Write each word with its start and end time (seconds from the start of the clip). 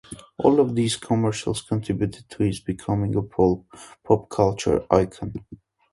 All 0.39 0.59
of 0.59 0.73
these 0.73 0.95
commercials 0.95 1.61
contributed 1.61 2.27
to 2.31 2.41
his 2.41 2.59
becoming 2.59 3.15
a 3.15 3.21
pop-culture 3.21 4.81
icon. 4.89 5.45